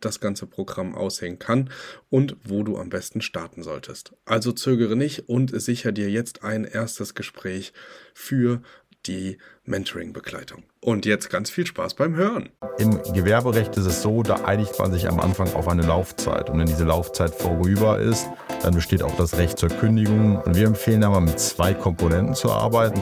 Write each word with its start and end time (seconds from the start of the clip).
das 0.00 0.20
ganze 0.20 0.46
Programm 0.46 0.94
aussehen 0.94 1.38
kann 1.38 1.70
und 2.10 2.36
wo 2.44 2.62
du 2.62 2.78
am 2.78 2.88
besten 2.88 3.20
starten 3.20 3.62
solltest. 3.62 4.12
Also 4.24 4.52
zögere 4.52 4.96
nicht 4.96 5.28
und 5.28 5.58
sicher 5.60 5.92
dir 5.92 6.10
jetzt 6.10 6.42
ein 6.44 6.64
erstes 6.64 7.14
Gespräch 7.14 7.72
für 8.14 8.62
die 9.06 9.38
Mentoring-Begleitung. 9.64 10.64
Und 10.80 11.06
jetzt 11.06 11.30
ganz 11.30 11.50
viel 11.50 11.66
Spaß 11.66 11.94
beim 11.94 12.14
Hören. 12.14 12.50
Im 12.78 13.02
Gewerberecht 13.12 13.76
ist 13.76 13.86
es 13.86 14.02
so, 14.02 14.22
da 14.22 14.44
einigt 14.44 14.78
man 14.78 14.92
sich 14.92 15.08
am 15.08 15.20
Anfang 15.20 15.52
auf 15.54 15.68
eine 15.68 15.82
Laufzeit. 15.82 16.50
Und 16.50 16.58
wenn 16.58 16.66
diese 16.66 16.84
Laufzeit 16.84 17.34
vorüber 17.34 17.98
ist, 17.98 18.28
dann 18.62 18.74
besteht 18.74 19.02
auch 19.02 19.16
das 19.16 19.38
Recht 19.38 19.58
zur 19.58 19.70
Kündigung. 19.70 20.40
Und 20.42 20.56
wir 20.56 20.66
empfehlen 20.66 21.04
aber 21.04 21.20
mit 21.20 21.38
zwei 21.40 21.74
Komponenten 21.74 22.34
zu 22.34 22.50
arbeiten. 22.50 23.00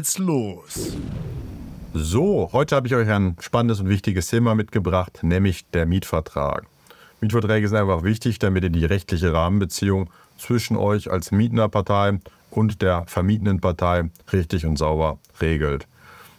Geht's 0.00 0.16
los. 0.16 0.96
So, 1.92 2.48
heute 2.54 2.74
habe 2.74 2.86
ich 2.86 2.94
euch 2.94 3.10
ein 3.10 3.36
spannendes 3.38 3.80
und 3.80 3.90
wichtiges 3.90 4.28
Thema 4.28 4.54
mitgebracht, 4.54 5.18
nämlich 5.20 5.66
der 5.72 5.84
Mietvertrag. 5.84 6.64
Mietverträge 7.20 7.68
sind 7.68 7.76
einfach 7.76 8.02
wichtig, 8.02 8.38
damit 8.38 8.64
ihr 8.64 8.70
die 8.70 8.86
rechtliche 8.86 9.34
Rahmenbeziehung 9.34 10.08
zwischen 10.38 10.78
euch 10.78 11.10
als 11.10 11.32
mietender 11.32 11.68
Partei 11.68 12.18
und 12.50 12.80
der 12.80 13.04
vermietenden 13.08 13.60
Partei 13.60 14.08
richtig 14.32 14.64
und 14.64 14.78
sauber 14.78 15.18
regelt. 15.38 15.86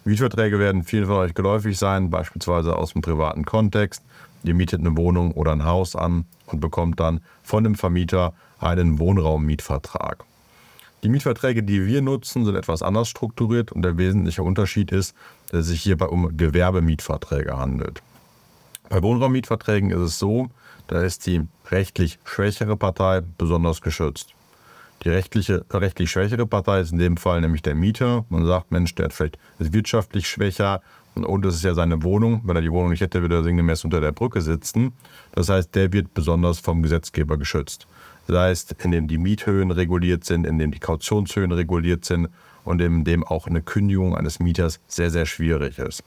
Mietverträge 0.05 0.57
werden 0.57 0.83
vielen 0.83 1.05
von 1.05 1.17
euch 1.17 1.35
geläufig 1.35 1.77
sein, 1.77 2.09
beispielsweise 2.09 2.75
aus 2.75 2.93
dem 2.93 3.03
privaten 3.03 3.45
Kontext. 3.45 4.01
Ihr 4.43 4.55
mietet 4.55 4.79
eine 4.79 4.97
Wohnung 4.97 5.33
oder 5.33 5.51
ein 5.51 5.65
Haus 5.65 5.95
an 5.95 6.25
und 6.47 6.61
bekommt 6.61 6.99
dann 6.99 7.21
von 7.43 7.63
dem 7.63 7.75
Vermieter 7.75 8.33
einen 8.59 8.97
Wohnraummietvertrag. 8.97 10.25
Die 11.03 11.09
Mietverträge, 11.09 11.63
die 11.63 11.87
wir 11.87 12.03
nutzen, 12.03 12.45
sind 12.45 12.55
etwas 12.55 12.83
anders 12.83 13.09
strukturiert 13.09 13.71
und 13.71 13.81
der 13.81 13.97
wesentliche 13.97 14.43
Unterschied 14.43 14.91
ist, 14.91 15.15
dass 15.49 15.61
es 15.61 15.67
sich 15.67 15.81
hierbei 15.81 16.05
um 16.05 16.37
Gewerbemietverträge 16.37 17.57
handelt. 17.57 18.03
Bei 18.89 19.01
Wohnraummietverträgen 19.01 19.89
ist 19.89 19.99
es 19.99 20.19
so, 20.19 20.49
da 20.87 21.01
ist 21.01 21.25
die 21.25 21.41
rechtlich 21.71 22.19
schwächere 22.23 22.77
Partei 22.77 23.21
besonders 23.37 23.81
geschützt. 23.81 24.35
Die 25.03 25.09
rechtliche, 25.09 25.65
rechtlich 25.71 26.11
schwächere 26.11 26.45
Partei 26.45 26.81
ist 26.81 26.91
in 26.91 26.99
dem 26.99 27.17
Fall 27.17 27.41
nämlich 27.41 27.63
der 27.63 27.73
Mieter. 27.73 28.25
Man 28.29 28.45
sagt, 28.45 28.71
Mensch, 28.71 28.93
der 28.93 29.09
vielleicht 29.09 29.39
ist 29.57 29.73
wirtschaftlich 29.73 30.29
schwächer 30.29 30.81
und 31.15 31.43
es 31.45 31.55
ist 31.55 31.63
ja 31.63 31.73
seine 31.73 32.03
Wohnung. 32.03 32.41
Wenn 32.43 32.55
er 32.55 32.61
die 32.61 32.71
Wohnung 32.71 32.91
nicht 32.91 33.01
hätte, 33.01 33.21
würde 33.21 33.37
er 33.37 33.43
sinngemäß 33.43 33.83
unter 33.85 34.01
der 34.01 34.11
Brücke 34.11 34.41
sitzen. 34.41 34.93
Das 35.31 35.49
heißt, 35.49 35.73
der 35.73 35.91
wird 35.91 36.13
besonders 36.13 36.59
vom 36.59 36.83
Gesetzgeber 36.83 37.37
geschützt 37.37 37.87
sei 38.31 38.51
es 38.51 38.65
indem 38.83 39.07
die 39.07 39.17
Miethöhen 39.17 39.71
reguliert 39.71 40.23
sind, 40.23 40.47
indem 40.47 40.71
die 40.71 40.79
Kautionshöhen 40.79 41.51
reguliert 41.51 42.05
sind 42.05 42.29
und 42.63 42.81
indem 42.81 43.23
auch 43.25 43.45
eine 43.45 43.61
Kündigung 43.61 44.15
eines 44.15 44.39
Mieters 44.39 44.79
sehr, 44.87 45.11
sehr 45.11 45.25
schwierig 45.25 45.77
ist. 45.79 46.03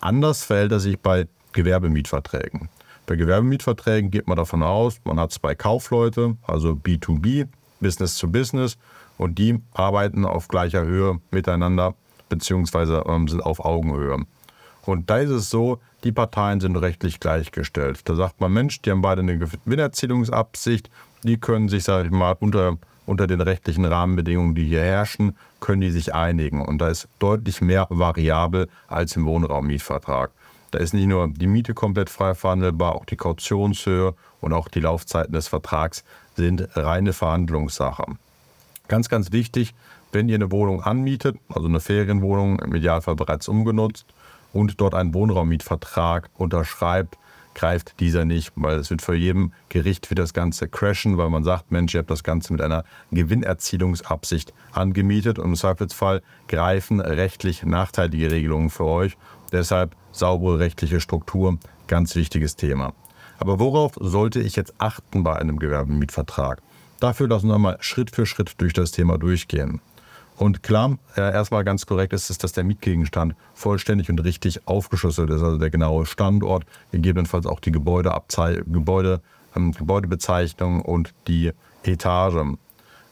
Anders 0.00 0.44
verhält 0.44 0.72
er 0.72 0.80
sich 0.80 1.00
bei 1.00 1.26
Gewerbemietverträgen. 1.52 2.68
Bei 3.06 3.16
Gewerbemietverträgen 3.16 4.10
geht 4.10 4.28
man 4.28 4.36
davon 4.36 4.62
aus, 4.62 5.00
man 5.04 5.18
hat 5.18 5.32
zwei 5.32 5.54
Kaufleute, 5.54 6.36
also 6.46 6.70
B2B, 6.72 7.48
Business 7.80 8.16
to 8.18 8.28
Business, 8.28 8.76
und 9.18 9.38
die 9.38 9.60
arbeiten 9.72 10.24
auf 10.24 10.48
gleicher 10.48 10.84
Höhe 10.84 11.20
miteinander, 11.30 11.94
beziehungsweise 12.28 13.04
ähm, 13.08 13.26
sind 13.28 13.40
auf 13.40 13.64
Augenhöhe. 13.64 14.26
Und 14.84 15.10
da 15.10 15.18
ist 15.18 15.30
es 15.30 15.50
so, 15.50 15.80
die 16.04 16.12
Parteien 16.12 16.60
sind 16.60 16.76
rechtlich 16.76 17.18
gleichgestellt. 17.18 18.00
Da 18.04 18.14
sagt 18.14 18.40
man, 18.40 18.52
Mensch, 18.52 18.82
die 18.82 18.90
haben 18.90 19.02
beide 19.02 19.22
eine 19.22 19.38
Gewinnerzielungsabsicht, 19.38 20.90
die 21.22 21.38
können 21.38 21.68
sich, 21.68 21.84
sage 21.84 22.06
ich 22.06 22.12
mal, 22.12 22.36
unter, 22.40 22.76
unter 23.06 23.26
den 23.26 23.40
rechtlichen 23.40 23.84
Rahmenbedingungen, 23.84 24.54
die 24.54 24.66
hier 24.66 24.82
herrschen, 24.82 25.36
können 25.60 25.80
die 25.80 25.90
sich 25.90 26.14
einigen. 26.14 26.64
Und 26.64 26.78
da 26.78 26.88
ist 26.88 27.08
deutlich 27.18 27.60
mehr 27.60 27.86
variabel 27.90 28.68
als 28.88 29.16
im 29.16 29.26
Wohnraummietvertrag. 29.26 30.30
Da 30.70 30.78
ist 30.78 30.94
nicht 30.94 31.06
nur 31.06 31.28
die 31.28 31.46
Miete 31.46 31.74
komplett 31.74 32.10
frei 32.10 32.34
verhandelbar, 32.34 32.94
auch 32.94 33.04
die 33.04 33.16
Kautionshöhe 33.16 34.14
und 34.40 34.52
auch 34.52 34.68
die 34.68 34.80
Laufzeiten 34.80 35.32
des 35.32 35.48
Vertrags 35.48 36.04
sind 36.34 36.68
reine 36.76 37.12
Verhandlungssache. 37.12 38.04
Ganz, 38.88 39.08
ganz 39.08 39.32
wichtig, 39.32 39.74
wenn 40.12 40.28
ihr 40.28 40.34
eine 40.36 40.52
Wohnung 40.52 40.82
anmietet, 40.82 41.36
also 41.48 41.66
eine 41.66 41.80
Ferienwohnung 41.80 42.60
im 42.60 42.74
Idealfall 42.74 43.16
bereits 43.16 43.48
umgenutzt 43.48 44.06
und 44.52 44.80
dort 44.80 44.94
einen 44.94 45.14
Wohnraummietvertrag 45.14 46.30
unterschreibt, 46.34 47.16
greift 47.56 47.98
dieser 48.00 48.24
nicht, 48.24 48.52
weil 48.54 48.78
es 48.78 48.90
wird 48.90 49.02
für 49.02 49.14
jedem 49.14 49.52
Gericht 49.70 50.06
für 50.06 50.14
das 50.14 50.34
Ganze 50.34 50.68
crashen, 50.68 51.16
weil 51.16 51.30
man 51.30 51.42
sagt, 51.42 51.72
Mensch, 51.72 51.94
ihr 51.94 52.00
habt 52.00 52.10
das 52.10 52.22
Ganze 52.22 52.52
mit 52.52 52.60
einer 52.60 52.84
Gewinnerzielungsabsicht 53.10 54.52
angemietet 54.72 55.38
und 55.38 55.46
im 55.46 55.56
Zweifelsfall 55.56 56.22
greifen 56.48 57.00
rechtlich 57.00 57.64
nachteilige 57.64 58.30
Regelungen 58.30 58.68
für 58.68 58.84
euch. 58.84 59.16
Deshalb 59.52 59.96
saubere 60.12 60.58
rechtliche 60.58 61.00
Struktur, 61.00 61.58
ganz 61.88 62.14
wichtiges 62.14 62.56
Thema. 62.56 62.92
Aber 63.38 63.58
worauf 63.58 63.94
sollte 63.98 64.40
ich 64.40 64.54
jetzt 64.54 64.74
achten 64.78 65.24
bei 65.24 65.36
einem 65.36 65.58
Gewerbemietvertrag? 65.58 66.60
Dafür 67.00 67.28
lassen 67.28 67.48
wir 67.48 67.58
mal 67.58 67.78
Schritt 67.80 68.10
für 68.10 68.26
Schritt 68.26 68.54
durch 68.58 68.74
das 68.74 68.90
Thema 68.90 69.18
durchgehen. 69.18 69.80
Und 70.38 70.62
klar, 70.62 70.98
äh, 71.16 71.20
erstmal 71.20 71.64
ganz 71.64 71.86
korrekt 71.86 72.12
ist 72.12 72.28
es, 72.30 72.38
dass 72.38 72.52
der 72.52 72.64
Mietgegenstand 72.64 73.34
vollständig 73.54 74.10
und 74.10 74.18
richtig 74.22 74.66
aufgeschlüsselt 74.66 75.30
ist, 75.30 75.42
also 75.42 75.58
der 75.58 75.70
genaue 75.70 76.04
Standort, 76.04 76.64
gegebenenfalls 76.92 77.46
auch 77.46 77.60
die 77.60 77.72
Gebäudeabzei 77.72 78.60
Gebäude, 78.66 79.22
ähm, 79.54 79.72
Gebäudebezeichnung 79.72 80.82
und 80.82 81.14
die 81.26 81.52
Etage. 81.84 82.56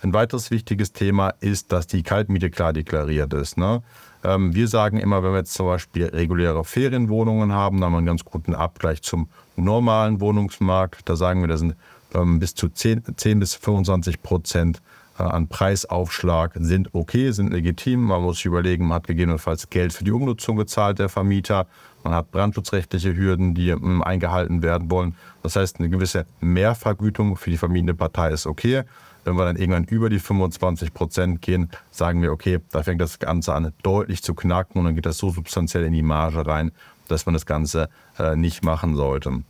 Ein 0.02 0.12
weiteres 0.12 0.50
wichtiges 0.50 0.92
Thema 0.92 1.30
ist, 1.40 1.72
dass 1.72 1.86
die 1.86 2.02
Kaltmiete 2.02 2.50
klar 2.50 2.74
deklariert 2.74 3.32
ist. 3.32 3.56
Ne? 3.56 3.82
Ähm, 4.22 4.54
wir 4.54 4.68
sagen 4.68 4.98
immer, 4.98 5.22
wenn 5.22 5.32
wir 5.32 5.38
jetzt 5.38 5.54
zum 5.54 5.66
Beispiel 5.66 6.04
reguläre 6.06 6.62
Ferienwohnungen 6.62 7.52
haben, 7.52 7.80
dann 7.80 7.86
haben 7.86 7.92
wir 7.92 7.98
einen 7.98 8.06
ganz 8.06 8.24
guten 8.24 8.54
Abgleich 8.54 9.00
zum 9.00 9.28
normalen 9.56 10.20
Wohnungsmarkt. 10.20 11.08
Da 11.08 11.16
sagen 11.16 11.40
wir, 11.40 11.48
da 11.48 11.56
sind 11.56 11.74
ähm, 12.14 12.38
bis 12.38 12.54
zu 12.54 12.68
10, 12.68 13.02
10 13.16 13.40
bis 13.40 13.54
25 13.54 14.22
Prozent 14.22 14.82
an 15.22 15.48
Preisaufschlag 15.48 16.52
sind 16.54 16.88
okay, 16.92 17.30
sind 17.30 17.52
legitim. 17.52 18.02
Man 18.02 18.22
muss 18.22 18.36
sich 18.36 18.46
überlegen, 18.46 18.88
man 18.88 18.96
hat 18.96 19.06
gegebenenfalls 19.06 19.70
Geld 19.70 19.92
für 19.92 20.04
die 20.04 20.10
Umnutzung 20.10 20.56
gezahlt, 20.56 20.98
der 20.98 21.08
Vermieter. 21.08 21.66
Man 22.02 22.14
hat 22.14 22.30
brandschutzrechtliche 22.30 23.16
Hürden, 23.16 23.54
die 23.54 23.70
ähm, 23.70 24.02
eingehalten 24.02 24.62
werden 24.62 24.90
wollen. 24.90 25.14
Das 25.42 25.56
heißt, 25.56 25.78
eine 25.78 25.88
gewisse 25.88 26.26
Mehrvergütung 26.40 27.36
für 27.36 27.50
die 27.50 27.56
vermietende 27.56 27.94
Partei 27.94 28.30
ist 28.30 28.46
okay. 28.46 28.82
Wenn 29.24 29.36
wir 29.36 29.44
dann 29.46 29.56
irgendwann 29.56 29.84
über 29.84 30.10
die 30.10 30.18
25 30.18 30.92
Prozent 30.92 31.40
gehen, 31.40 31.70
sagen 31.90 32.20
wir, 32.20 32.30
okay, 32.30 32.58
da 32.70 32.82
fängt 32.82 33.00
das 33.00 33.18
Ganze 33.18 33.54
an 33.54 33.72
deutlich 33.82 34.22
zu 34.22 34.34
knacken 34.34 34.78
und 34.78 34.84
dann 34.84 34.94
geht 34.94 35.06
das 35.06 35.16
so 35.16 35.30
substanziell 35.30 35.84
in 35.84 35.94
die 35.94 36.02
Marge 36.02 36.46
rein, 36.46 36.72
dass 37.08 37.24
man 37.24 37.32
das 37.32 37.46
Ganze 37.46 37.88
äh, 38.18 38.36
nicht 38.36 38.64
machen 38.64 38.96
sollte. 38.96 39.42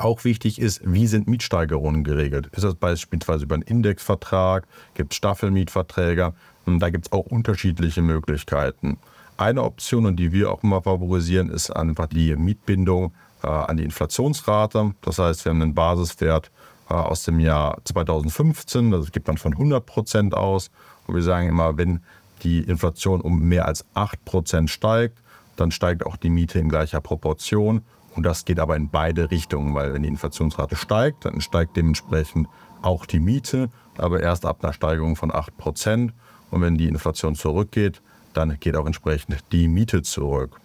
Auch 0.00 0.24
wichtig 0.24 0.58
ist, 0.58 0.80
wie 0.82 1.06
sind 1.06 1.28
Mietsteigerungen 1.28 2.04
geregelt? 2.04 2.46
Ist 2.52 2.64
das 2.64 2.74
beispielsweise 2.74 3.44
über 3.44 3.56
einen 3.56 3.64
Indexvertrag? 3.64 4.66
Gibt 4.94 5.12
es 5.12 5.18
Staffelmietverträge? 5.18 6.32
Und 6.64 6.78
da 6.80 6.88
gibt 6.88 7.08
es 7.08 7.12
auch 7.12 7.26
unterschiedliche 7.26 8.00
Möglichkeiten. 8.00 8.96
Eine 9.36 9.62
Option, 9.62 10.06
und 10.06 10.16
die 10.16 10.32
wir 10.32 10.50
auch 10.50 10.62
immer 10.62 10.80
favorisieren, 10.80 11.50
ist 11.50 11.68
einfach 11.68 12.06
die 12.06 12.34
Mietbindung 12.34 13.12
äh, 13.42 13.48
an 13.48 13.76
die 13.76 13.84
Inflationsrate. 13.84 14.94
Das 15.02 15.18
heißt, 15.18 15.44
wir 15.44 15.50
haben 15.50 15.60
einen 15.60 15.74
Basiswert 15.74 16.50
äh, 16.88 16.94
aus 16.94 17.24
dem 17.24 17.38
Jahr 17.38 17.76
2015, 17.84 18.92
das 18.92 19.12
gibt 19.12 19.26
man 19.26 19.36
von 19.36 19.52
100 19.52 19.84
Prozent 19.84 20.34
aus. 20.34 20.70
Und 21.06 21.14
wir 21.14 21.22
sagen 21.22 21.46
immer, 21.46 21.76
wenn 21.76 22.00
die 22.42 22.60
Inflation 22.60 23.20
um 23.20 23.42
mehr 23.42 23.66
als 23.66 23.84
8 23.92 24.24
Prozent 24.24 24.70
steigt, 24.70 25.18
dann 25.56 25.70
steigt 25.70 26.06
auch 26.06 26.16
die 26.16 26.30
Miete 26.30 26.58
in 26.58 26.70
gleicher 26.70 27.02
Proportion. 27.02 27.82
Und 28.16 28.24
das 28.24 28.44
geht 28.44 28.58
aber 28.58 28.76
in 28.76 28.90
beide 28.90 29.30
Richtungen, 29.30 29.74
weil 29.74 29.92
wenn 29.92 30.02
die 30.02 30.08
Inflationsrate 30.08 30.76
steigt, 30.76 31.24
dann 31.24 31.40
steigt 31.40 31.76
dementsprechend 31.76 32.48
auch 32.82 33.06
die 33.06 33.20
Miete, 33.20 33.70
aber 33.98 34.20
erst 34.20 34.44
ab 34.46 34.62
einer 34.62 34.72
Steigerung 34.72 35.16
von 35.16 35.30
8%. 35.30 36.10
Und 36.50 36.60
wenn 36.62 36.76
die 36.76 36.88
Inflation 36.88 37.34
zurückgeht, 37.34 38.02
dann 38.32 38.58
geht 38.58 38.76
auch 38.76 38.86
entsprechend 38.86 39.36
die 39.52 39.68
Miete 39.68 40.02
zurück. 40.02 40.60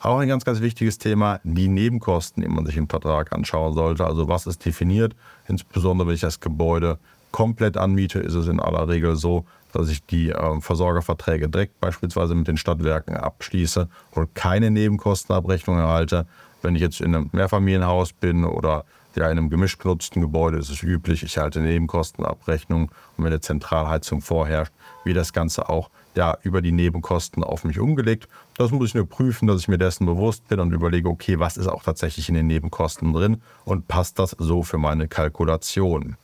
Auch 0.00 0.18
ein 0.18 0.28
ganz, 0.28 0.44
ganz 0.44 0.60
wichtiges 0.60 0.98
Thema, 0.98 1.40
die 1.44 1.68
Nebenkosten, 1.68 2.42
die 2.42 2.48
man 2.48 2.64
sich 2.64 2.76
im 2.76 2.88
Vertrag 2.88 3.32
anschauen 3.32 3.74
sollte. 3.74 4.06
Also 4.06 4.28
was 4.28 4.46
ist 4.46 4.64
definiert? 4.64 5.14
Insbesondere 5.46 6.08
wenn 6.08 6.14
ich 6.14 6.22
das 6.22 6.40
Gebäude 6.40 6.98
komplett 7.32 7.76
anmiete, 7.76 8.18
ist 8.18 8.34
es 8.34 8.48
in 8.48 8.60
aller 8.60 8.88
Regel 8.88 9.16
so, 9.16 9.44
dass 9.72 9.88
ich 9.88 10.04
die 10.04 10.30
äh, 10.30 10.60
Versorgerverträge 10.60 11.48
direkt 11.48 11.80
beispielsweise 11.80 12.34
mit 12.34 12.48
den 12.48 12.56
Stadtwerken 12.56 13.16
abschließe 13.16 13.88
und 14.12 14.34
keine 14.34 14.70
Nebenkostenabrechnung 14.70 15.78
erhalte. 15.78 16.26
Wenn 16.62 16.74
ich 16.74 16.82
jetzt 16.82 17.00
in 17.00 17.14
einem 17.14 17.30
Mehrfamilienhaus 17.32 18.12
bin 18.12 18.44
oder 18.44 18.84
ja, 19.16 19.24
in 19.24 19.38
einem 19.38 19.50
gemischt 19.50 19.80
genutzten 19.80 20.20
Gebäude 20.20 20.58
ist 20.58 20.70
es 20.70 20.82
üblich, 20.82 21.22
ich 21.22 21.36
halte 21.38 21.60
Nebenkostenabrechnung 21.60 22.82
und 22.82 23.24
wenn 23.24 23.26
eine 23.26 23.40
Zentralheizung 23.40 24.20
vorherrscht, 24.20 24.72
wird 25.04 25.16
das 25.16 25.32
Ganze 25.32 25.68
auch 25.68 25.90
ja, 26.14 26.36
über 26.42 26.60
die 26.62 26.72
Nebenkosten 26.72 27.42
auf 27.44 27.64
mich 27.64 27.78
umgelegt. 27.78 28.28
Das 28.56 28.70
muss 28.70 28.88
ich 28.88 28.94
nur 28.94 29.08
prüfen, 29.08 29.46
dass 29.46 29.62
ich 29.62 29.68
mir 29.68 29.78
dessen 29.78 30.06
bewusst 30.06 30.46
bin 30.48 30.60
und 30.60 30.72
überlege, 30.72 31.08
okay, 31.08 31.38
was 31.38 31.56
ist 31.56 31.66
auch 31.66 31.82
tatsächlich 31.82 32.28
in 32.28 32.34
den 32.34 32.46
Nebenkosten 32.46 33.12
drin 33.12 33.42
und 33.64 33.88
passt 33.88 34.18
das 34.18 34.36
so 34.38 34.62
für 34.62 34.78
meine 34.78 35.08
Kalkulation. 35.08 36.16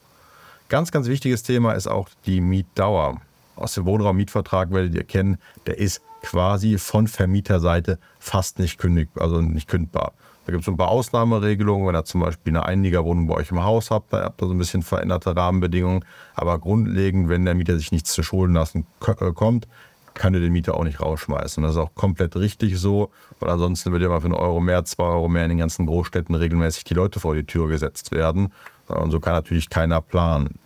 Ganz, 0.68 0.90
ganz 0.90 1.06
wichtiges 1.06 1.42
Thema 1.42 1.72
ist 1.72 1.86
auch 1.86 2.08
die 2.26 2.40
Mietdauer. 2.40 3.20
Aus 3.54 3.74
dem 3.74 3.86
Wohnraummietvertrag 3.86 4.70
werdet 4.72 4.94
ihr 4.94 5.04
kennen, 5.04 5.38
der 5.66 5.78
ist 5.78 6.02
quasi 6.26 6.76
von 6.76 7.06
Vermieterseite 7.06 8.00
fast 8.18 8.58
nicht 8.58 8.78
kündigbar, 8.78 9.22
also 9.22 9.40
nicht 9.40 9.68
kündbar. 9.68 10.12
Da 10.44 10.52
gibt 10.52 10.62
es 10.62 10.68
ein 10.68 10.76
paar 10.76 10.88
Ausnahmeregelungen, 10.88 11.86
wenn 11.86 11.94
ihr 11.94 12.04
zum 12.04 12.20
Beispiel 12.20 12.52
eine 12.52 12.66
Einliegerwohnung 12.66 13.28
bei 13.28 13.34
euch 13.34 13.52
im 13.52 13.62
Haus 13.62 13.92
habt, 13.92 14.12
da 14.12 14.24
habt 14.24 14.42
ihr 14.42 14.48
so 14.48 14.52
ein 14.52 14.58
bisschen 14.58 14.82
veränderte 14.82 15.36
Rahmenbedingungen. 15.36 16.04
Aber 16.34 16.58
grundlegend, 16.58 17.28
wenn 17.28 17.44
der 17.44 17.54
Mieter 17.54 17.76
sich 17.76 17.92
nichts 17.92 18.12
zu 18.12 18.24
Schulden 18.24 18.54
lassen 18.54 18.86
äh, 19.06 19.32
kommt, 19.32 19.68
kann 20.14 20.34
ihr 20.34 20.40
den 20.40 20.52
Mieter 20.52 20.74
auch 20.74 20.84
nicht 20.84 21.00
rausschmeißen. 21.00 21.62
Und 21.62 21.68
das 21.68 21.76
ist 21.76 21.82
auch 21.82 21.94
komplett 21.94 22.34
richtig 22.34 22.76
so, 22.78 23.10
weil 23.38 23.50
ansonsten 23.50 23.92
wird 23.92 24.02
ja 24.02 24.08
mal 24.08 24.20
für 24.20 24.26
einen 24.26 24.34
Euro 24.34 24.58
mehr, 24.58 24.84
zwei 24.84 25.04
Euro 25.04 25.28
mehr 25.28 25.44
in 25.44 25.50
den 25.50 25.58
ganzen 25.58 25.86
Großstädten 25.86 26.34
regelmäßig 26.34 26.84
die 26.84 26.94
Leute 26.94 27.20
vor 27.20 27.34
die 27.34 27.44
Tür 27.44 27.68
gesetzt 27.68 28.10
werden. 28.10 28.52
Und 28.88 29.12
so 29.12 29.20
kann 29.20 29.34
natürlich 29.34 29.70
keiner 29.70 30.00
planen. 30.00 30.58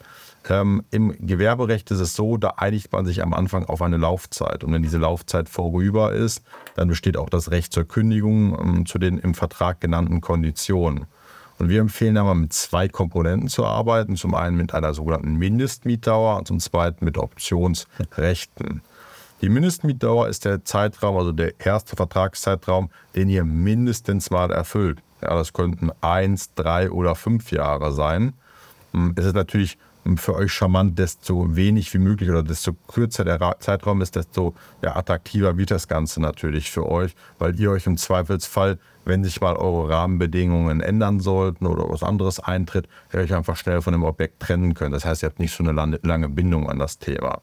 Ähm, 0.48 0.84
Im 0.90 1.14
Gewerberecht 1.26 1.90
ist 1.90 2.00
es 2.00 2.14
so, 2.14 2.36
da 2.36 2.54
einigt 2.56 2.92
man 2.92 3.04
sich 3.04 3.22
am 3.22 3.34
Anfang 3.34 3.64
auf 3.66 3.82
eine 3.82 3.98
Laufzeit. 3.98 4.64
Und 4.64 4.72
wenn 4.72 4.82
diese 4.82 4.98
Laufzeit 4.98 5.48
vorüber 5.48 6.12
ist, 6.12 6.42
dann 6.76 6.88
besteht 6.88 7.16
auch 7.16 7.28
das 7.28 7.50
Recht 7.50 7.72
zur 7.72 7.86
Kündigung 7.86 8.58
ähm, 8.58 8.86
zu 8.86 8.98
den 8.98 9.18
im 9.18 9.34
Vertrag 9.34 9.80
genannten 9.80 10.20
Konditionen. 10.20 11.06
Und 11.58 11.68
wir 11.68 11.80
empfehlen 11.80 12.16
aber 12.16 12.34
mit 12.34 12.54
zwei 12.54 12.88
Komponenten 12.88 13.48
zu 13.48 13.66
arbeiten. 13.66 14.16
Zum 14.16 14.34
einen 14.34 14.56
mit 14.56 14.72
einer 14.72 14.94
sogenannten 14.94 15.34
Mindestmietdauer 15.34 16.38
und 16.38 16.48
zum 16.48 16.58
zweiten 16.58 17.04
mit 17.04 17.18
Optionsrechten. 17.18 18.80
Die 19.42 19.48
Mindestmietdauer 19.50 20.28
ist 20.28 20.46
der 20.46 20.64
Zeitraum, 20.64 21.18
also 21.18 21.32
der 21.32 21.60
erste 21.60 21.96
Vertragszeitraum, 21.96 22.90
den 23.14 23.28
ihr 23.28 23.44
mindestens 23.44 24.30
mal 24.30 24.50
erfüllt. 24.50 25.02
Ja, 25.20 25.34
das 25.34 25.52
könnten 25.52 25.90
eins, 26.00 26.54
drei 26.54 26.90
oder 26.90 27.14
fünf 27.14 27.52
Jahre 27.52 27.92
sein. 27.92 28.32
Hm, 28.92 29.12
es 29.16 29.26
ist 29.26 29.34
natürlich 29.34 29.76
für 30.16 30.34
euch 30.34 30.52
charmant, 30.52 30.98
desto 30.98 31.54
wenig 31.56 31.92
wie 31.92 31.98
möglich 31.98 32.30
oder 32.30 32.42
desto 32.42 32.72
kürzer 32.88 33.24
der 33.24 33.56
Zeitraum 33.60 34.00
ist, 34.00 34.16
desto 34.16 34.54
ja, 34.82 34.96
attraktiver 34.96 35.56
wird 35.56 35.70
das 35.70 35.88
Ganze 35.88 36.20
natürlich 36.20 36.70
für 36.70 36.88
euch, 36.88 37.14
weil 37.38 37.58
ihr 37.60 37.70
euch 37.70 37.86
im 37.86 37.96
Zweifelsfall, 37.96 38.78
wenn 39.04 39.24
sich 39.24 39.40
mal 39.40 39.56
eure 39.56 39.90
Rahmenbedingungen 39.90 40.80
ändern 40.80 41.20
sollten 41.20 41.66
oder 41.66 41.88
was 41.88 42.02
anderes 42.02 42.40
eintritt, 42.40 42.88
ihr 43.12 43.20
euch 43.20 43.34
einfach 43.34 43.56
schnell 43.56 43.82
von 43.82 43.92
dem 43.92 44.04
Objekt 44.04 44.40
trennen 44.40 44.74
könnt. 44.74 44.94
Das 44.94 45.04
heißt, 45.04 45.22
ihr 45.22 45.28
habt 45.28 45.38
nicht 45.38 45.54
so 45.54 45.64
eine 45.64 45.98
lange 46.02 46.28
Bindung 46.28 46.68
an 46.68 46.78
das 46.78 46.98
Thema. 46.98 47.42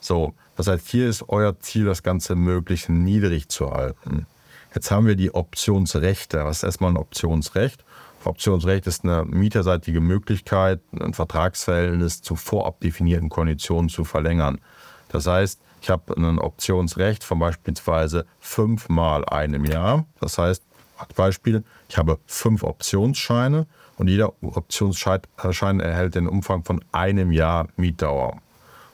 So, 0.00 0.34
das 0.56 0.68
heißt, 0.68 0.88
hier 0.88 1.08
ist 1.08 1.28
euer 1.28 1.58
Ziel, 1.60 1.86
das 1.86 2.02
Ganze 2.02 2.34
möglichst 2.34 2.88
niedrig 2.88 3.48
zu 3.48 3.70
halten. 3.72 4.26
Jetzt 4.74 4.90
haben 4.90 5.06
wir 5.06 5.16
die 5.16 5.34
Optionsrechte. 5.34 6.44
Was 6.44 6.58
ist 6.58 6.64
erstmal 6.64 6.90
ein 6.90 6.98
Optionsrecht? 6.98 7.82
Optionsrecht 8.26 8.86
ist 8.86 9.04
eine 9.04 9.24
mieterseitige 9.24 10.00
Möglichkeit, 10.00 10.80
ein 10.98 11.14
Vertragsverhältnis 11.14 12.22
zu 12.22 12.36
vorab 12.36 12.80
definierten 12.80 13.28
Konditionen 13.28 13.88
zu 13.88 14.04
verlängern. 14.04 14.60
Das 15.08 15.26
heißt, 15.26 15.60
ich 15.80 15.90
habe 15.90 16.16
ein 16.16 16.38
Optionsrecht 16.38 17.22
von 17.22 17.38
beispielsweise 17.38 18.26
fünfmal 18.40 19.24
einem 19.24 19.64
Jahr. 19.64 20.06
Das 20.20 20.38
heißt, 20.38 20.62
als 20.98 21.14
Beispiel, 21.14 21.62
ich 21.88 21.98
habe 21.98 22.18
fünf 22.26 22.62
Optionsscheine 22.62 23.66
und 23.98 24.08
jeder 24.08 24.32
Optionsschein 24.42 25.80
erhält 25.80 26.14
den 26.14 26.26
Umfang 26.26 26.64
von 26.64 26.84
einem 26.92 27.32
Jahr 27.32 27.68
Mietdauer. 27.76 28.40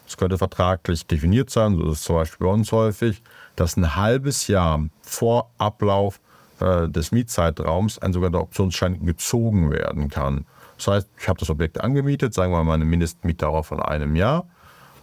Das 0.05 0.17
könnte 0.17 0.37
vertraglich 0.37 1.07
definiert 1.07 1.51
sein, 1.51 1.77
so 1.77 1.85
ist 1.91 1.99
es 1.99 2.03
zum 2.03 2.17
Beispiel 2.17 2.47
bei 2.47 2.53
uns 2.53 2.73
häufig, 2.73 3.23
dass 3.57 3.77
ein 3.77 3.97
halbes 3.97 4.47
Jahr 4.49 4.85
vor 5.01 5.51
Ablauf 5.59 6.21
äh, 6.63 6.89
des 6.89 7.11
Mietzeitraums 7.11 7.99
ein 7.99 8.13
sogenannter 8.13 8.41
Optionsschein 8.41 9.05
gezogen 9.05 9.71
werden 9.71 10.09
kann. 10.09 10.47
Das 10.77 10.87
heißt, 10.87 11.09
ich 11.19 11.29
habe 11.29 11.41
das 11.41 11.51
Objekt 11.51 11.81
angemietet, 11.81 12.35
sagen 12.35 12.53
wir 12.53 12.63
mal 12.63 12.75
eine 12.75 12.85
Mindestmietdauer 12.85 13.65
von 13.65 13.81
einem 13.81 14.15
Jahr 14.15 14.47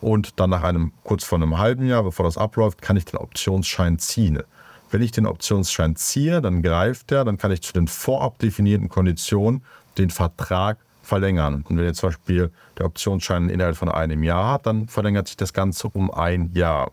und 0.02 0.40
dann 0.40 0.52
nach 0.52 0.64
einem 0.64 0.94
kurz 1.04 1.26
vor 1.26 1.38
einem 1.38 1.58
halben 1.58 1.86
Jahr, 1.86 2.04
bevor 2.04 2.26
das 2.26 2.38
abläuft, 2.38 2.82
kann 2.82 2.96
ich 2.96 3.06
den 3.06 3.18
Optionsschein 3.18 4.00
ziehen. 4.00 4.42
Wenn 4.90 5.02
ich 5.02 5.12
den 5.12 5.26
Optionsschein 5.26 5.96
ziehe, 5.96 6.42
dann 6.42 6.62
greift 6.62 7.12
er, 7.12 7.26
dann 7.26 7.38
kann 7.38 7.52
ich 7.52 7.62
zu 7.62 7.74
den 7.74 7.88
vorab 7.88 8.40
definierten 8.40 8.90
Konditionen 8.90 9.64
den 9.98 10.10
Vertrag 10.10 10.78
verlängern. 11.04 11.66
Und 11.68 11.78
wenn 11.78 11.86
jetzt 11.86 12.00
zum 12.00 12.10
Beispiel 12.10 12.52
der 12.78 12.86
Optionsschein 12.86 13.50
innerhalb 13.50 13.76
von 13.76 13.90
einem 13.90 14.24
Jahr 14.24 14.54
hat, 14.54 14.66
dann 14.66 14.88
verlängert 14.88 15.28
sich 15.28 15.38
das 15.38 15.54
Ganze 15.54 15.90
um 15.90 16.10
ein 16.10 16.52
Jahr. 16.54 16.92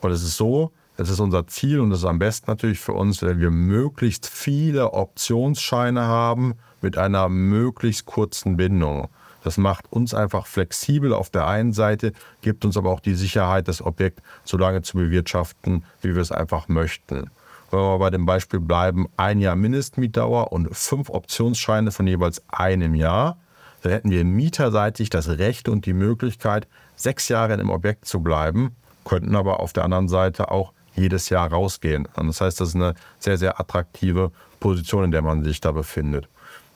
Und 0.00 0.10
es 0.10 0.22
ist 0.22 0.36
so, 0.36 0.72
das 0.96 1.10
ist 1.10 1.20
unser 1.20 1.46
Ziel 1.46 1.80
und 1.80 1.90
das 1.90 2.00
ist 2.00 2.04
am 2.04 2.18
besten 2.18 2.50
natürlich 2.50 2.78
für 2.78 2.92
uns, 2.92 3.20
wenn 3.22 3.40
wir 3.40 3.50
möglichst 3.50 4.26
viele 4.26 4.92
Optionsscheine 4.92 6.02
haben 6.02 6.54
mit 6.80 6.96
einer 6.96 7.28
möglichst 7.28 8.06
kurzen 8.06 8.56
Bindung. 8.56 9.08
Das 9.42 9.58
macht 9.58 9.92
uns 9.92 10.14
einfach 10.14 10.46
flexibel 10.46 11.12
auf 11.12 11.30
der 11.30 11.46
einen 11.46 11.72
Seite, 11.72 12.12
gibt 12.40 12.64
uns 12.64 12.76
aber 12.76 12.90
auch 12.90 13.00
die 13.00 13.14
Sicherheit, 13.14 13.68
das 13.68 13.82
Objekt 13.82 14.22
so 14.44 14.56
lange 14.56 14.82
zu 14.82 14.96
bewirtschaften, 14.96 15.84
wie 16.00 16.14
wir 16.14 16.22
es 16.22 16.32
einfach 16.32 16.68
möchten. 16.68 17.30
Wenn 17.70 17.80
wir 17.80 17.98
bei 17.98 18.10
dem 18.10 18.24
Beispiel 18.24 18.60
bleiben, 18.60 19.06
ein 19.16 19.40
Jahr 19.40 19.56
Mindestmietdauer 19.56 20.52
und 20.52 20.74
fünf 20.74 21.10
Optionsscheine 21.10 21.90
von 21.90 22.06
jeweils 22.06 22.42
einem 22.48 22.94
Jahr, 22.94 23.36
dann 23.82 23.92
hätten 23.92 24.10
wir 24.10 24.24
mieterseitig 24.24 25.10
das 25.10 25.28
Recht 25.28 25.68
und 25.68 25.84
die 25.84 25.92
Möglichkeit, 25.92 26.66
sechs 26.96 27.28
Jahre 27.28 27.54
im 27.54 27.68
Objekt 27.68 28.06
zu 28.06 28.20
bleiben, 28.20 28.74
könnten 29.04 29.36
aber 29.36 29.60
auf 29.60 29.74
der 29.74 29.84
anderen 29.84 30.08
Seite 30.08 30.50
auch 30.50 30.72
jedes 30.94 31.28
Jahr 31.28 31.50
rausgehen. 31.50 32.08
Und 32.16 32.26
das 32.28 32.40
heißt, 32.40 32.60
das 32.60 32.70
ist 32.70 32.74
eine 32.74 32.94
sehr, 33.18 33.38
sehr 33.38 33.60
attraktive 33.60 34.30
Position, 34.60 35.04
in 35.04 35.10
der 35.10 35.22
man 35.22 35.44
sich 35.44 35.60
da 35.60 35.72
befindet. 35.72 36.28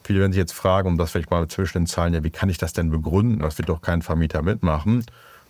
Viele 0.05 0.21
werden 0.21 0.33
sich 0.33 0.41
jetzt 0.41 0.55
fragen, 0.55 0.89
um 0.89 0.99
das 0.99 1.11
vielleicht 1.11 1.31
mal 1.31 1.47
zwischen 1.49 1.81
den 1.81 1.87
Zahlen, 1.87 2.15
ja, 2.15 2.25
wie 2.25 2.31
kann 2.31 2.49
ich 2.49 2.59
das 2.59 2.73
denn 2.73 2.91
begründen? 2.91 3.41
Das 3.41 3.59
wird 3.59 3.69
doch 3.69 3.83
kein 3.83 4.03
Vermieter 4.03 4.43
mitmachen. 4.43 5.05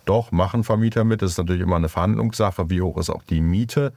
Doch, 0.05 0.31
machen 0.31 0.63
Vermieter 0.63 1.03
mit. 1.03 1.21
Das 1.21 1.31
ist 1.31 1.37
natürlich 1.37 1.61
immer 1.61 1.75
eine 1.75 1.89
Verhandlungssache. 1.89 2.69
Wie 2.69 2.81
hoch 2.81 2.97
ist 2.97 3.09
auch 3.09 3.23
die 3.23 3.41
Miete, 3.41 3.93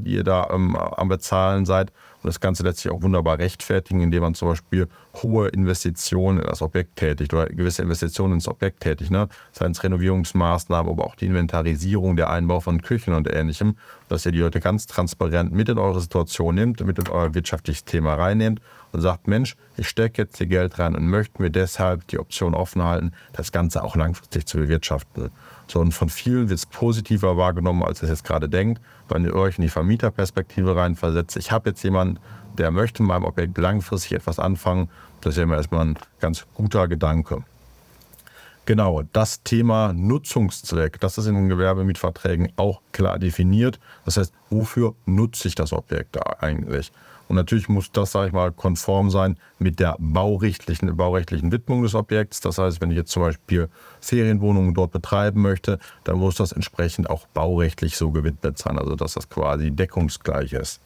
die 0.00 0.14
ihr 0.14 0.24
da 0.24 0.48
ähm, 0.50 0.76
am 0.76 1.08
Bezahlen 1.08 1.66
seid? 1.66 1.92
Und 2.22 2.28
das 2.28 2.40
Ganze 2.40 2.64
lässt 2.64 2.78
sich 2.78 2.90
auch 2.90 3.02
wunderbar 3.02 3.38
rechtfertigen, 3.38 4.00
indem 4.00 4.22
man 4.22 4.34
zum 4.34 4.48
Beispiel 4.48 4.88
hohe 5.22 5.48
Investitionen 5.48 6.40
in 6.40 6.46
das 6.46 6.60
Objekt 6.60 6.96
tätigt 6.96 7.32
oder 7.32 7.46
gewisse 7.46 7.82
Investitionen 7.82 8.34
ins 8.34 8.48
Objekt 8.48 8.80
tätigt. 8.80 9.10
Ne? 9.10 9.28
Seien 9.52 9.72
es 9.72 9.84
Renovierungsmaßnahmen, 9.84 10.90
aber 10.90 11.04
auch 11.04 11.14
die 11.14 11.26
Inventarisierung, 11.26 12.16
der 12.16 12.30
Einbau 12.30 12.60
von 12.60 12.82
Küchen 12.82 13.14
und 13.14 13.32
Ähnlichem, 13.32 13.76
dass 14.08 14.26
ihr 14.26 14.32
die 14.32 14.40
Leute 14.40 14.60
ganz 14.60 14.86
transparent 14.86 15.52
mit 15.52 15.68
in 15.68 15.78
eure 15.78 16.00
Situation 16.00 16.54
nehmt, 16.54 16.84
mit 16.84 16.98
in 16.98 17.08
euer 17.08 17.34
wirtschaftliches 17.34 17.84
Thema 17.84 18.14
reinnehmt 18.14 18.60
und 18.92 19.02
sagt, 19.02 19.28
Mensch, 19.28 19.56
ich 19.76 19.88
stecke 19.88 20.22
jetzt 20.22 20.38
hier 20.38 20.46
Geld 20.46 20.78
rein 20.78 20.96
und 20.96 21.06
möchte 21.06 21.40
mir 21.40 21.50
deshalb 21.50 22.08
die 22.08 22.18
Option 22.18 22.54
offen 22.54 22.82
halten, 22.82 23.12
das 23.34 23.52
Ganze 23.52 23.84
auch 23.84 23.94
langfristig 23.94 24.46
zu 24.46 24.58
bewirtschaften. 24.58 25.30
So, 25.68 25.80
und 25.80 25.92
von 25.92 26.08
vielen 26.08 26.48
wird 26.48 26.58
es 26.58 26.66
positiver 26.66 27.36
wahrgenommen, 27.36 27.82
als 27.82 28.00
ihr 28.00 28.04
es 28.04 28.10
jetzt 28.10 28.24
gerade 28.24 28.48
denkt, 28.48 28.80
wenn 29.08 29.24
ihr 29.24 29.34
euch 29.34 29.58
in 29.58 29.62
die 29.62 29.68
Vermieterperspektive 29.68 30.76
reinversetzt. 30.76 31.36
Ich 31.36 31.50
habe 31.50 31.70
jetzt 31.70 31.82
jemanden, 31.82 32.18
der 32.56 32.70
möchte 32.70 33.02
mit 33.02 33.08
meinem 33.08 33.24
Objekt 33.24 33.58
langfristig 33.58 34.12
etwas 34.12 34.38
anfangen. 34.38 34.88
Das 35.20 35.36
ist 35.36 35.44
ja 35.44 35.54
erstmal 35.54 35.86
ein 35.86 35.98
ganz 36.20 36.46
guter 36.54 36.86
Gedanke. 36.88 37.42
Genau, 38.64 39.02
das 39.12 39.44
Thema 39.44 39.92
Nutzungszweck, 39.92 40.98
das 40.98 41.18
ist 41.18 41.26
in 41.26 41.36
den 41.36 41.48
Gewerbemietverträgen 41.48 42.52
auch 42.56 42.80
klar 42.90 43.18
definiert. 43.18 43.78
Das 44.04 44.16
heißt, 44.16 44.32
wofür 44.50 44.94
nutze 45.04 45.46
ich 45.46 45.54
das 45.54 45.72
Objekt 45.72 46.16
da 46.16 46.36
eigentlich? 46.40 46.90
Und 47.28 47.36
natürlich 47.36 47.68
muss 47.68 47.90
das, 47.90 48.12
sage 48.12 48.28
ich 48.28 48.32
mal, 48.32 48.52
konform 48.52 49.10
sein 49.10 49.36
mit 49.58 49.80
der 49.80 49.96
baurechtlichen, 49.98 50.96
baurechtlichen 50.96 51.50
Widmung 51.50 51.82
des 51.82 51.94
Objekts. 51.94 52.40
Das 52.40 52.58
heißt, 52.58 52.80
wenn 52.80 52.90
ich 52.90 52.96
jetzt 52.96 53.10
zum 53.10 53.22
Beispiel 53.22 53.68
Ferienwohnungen 54.00 54.74
dort 54.74 54.92
betreiben 54.92 55.42
möchte, 55.42 55.78
dann 56.04 56.18
muss 56.18 56.36
das 56.36 56.52
entsprechend 56.52 57.10
auch 57.10 57.26
baurechtlich 57.28 57.96
so 57.96 58.10
gewidmet 58.10 58.58
sein, 58.58 58.78
also 58.78 58.94
dass 58.94 59.14
das 59.14 59.28
quasi 59.28 59.70
deckungsgleich 59.70 60.52
ist. 60.52 60.80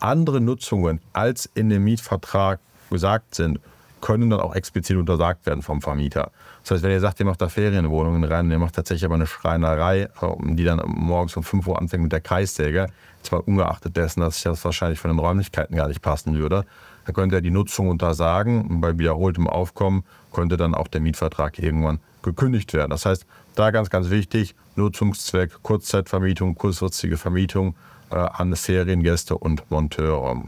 andere 0.00 0.40
Nutzungen 0.40 1.00
als 1.12 1.48
in 1.54 1.68
dem 1.70 1.84
Mietvertrag 1.84 2.60
gesagt 2.90 3.34
sind, 3.34 3.60
können 4.00 4.30
dann 4.30 4.40
auch 4.40 4.54
explizit 4.54 4.96
untersagt 4.96 5.46
werden 5.46 5.62
vom 5.62 5.80
Vermieter. 5.80 6.30
Das 6.62 6.72
heißt, 6.72 6.82
wenn 6.82 6.90
ihr 6.90 7.00
sagt, 7.00 7.20
ihr 7.20 7.26
macht 7.26 7.40
da 7.40 7.48
Ferienwohnungen 7.48 8.24
rein, 8.24 8.50
ihr 8.50 8.58
macht 8.58 8.74
tatsächlich 8.74 9.04
aber 9.04 9.14
eine 9.14 9.26
Schreinerei, 9.26 10.08
die 10.40 10.64
dann 10.64 10.82
morgens 10.86 11.36
um 11.36 11.42
5 11.42 11.66
Uhr 11.66 11.78
anfängt 11.78 12.02
mit 12.02 12.12
der 12.12 12.20
Kreissäge, 12.20 12.88
zwar 13.22 13.46
ungeachtet 13.46 13.96
dessen, 13.96 14.20
dass 14.20 14.42
das 14.42 14.64
wahrscheinlich 14.64 15.00
von 15.00 15.10
den 15.10 15.18
Räumlichkeiten 15.18 15.76
gar 15.76 15.88
nicht 15.88 16.02
passen 16.02 16.36
würde, 16.36 16.64
dann 17.06 17.14
könnte 17.14 17.36
er 17.36 17.40
die 17.40 17.50
Nutzung 17.50 17.88
untersagen 17.88 18.66
und 18.66 18.80
bei 18.80 18.98
wiederholtem 18.98 19.46
Aufkommen 19.46 20.04
könnte 20.32 20.56
dann 20.56 20.74
auch 20.74 20.88
der 20.88 21.00
Mietvertrag 21.00 21.58
irgendwann 21.58 22.00
gekündigt 22.22 22.74
werden. 22.74 22.90
Das 22.90 23.06
heißt, 23.06 23.26
da 23.54 23.70
ganz, 23.70 23.90
ganz 23.90 24.10
wichtig, 24.10 24.54
Nutzungszweck, 24.76 25.62
Kurzzeitvermietung, 25.62 26.54
kurzfristige 26.54 27.16
Vermietung 27.16 27.74
äh, 28.10 28.16
an 28.16 28.54
Feriengäste 28.54 29.36
und 29.36 29.70
Monteure. 29.70 30.44